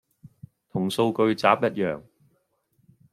[0.71, 2.01] 同數據集一樣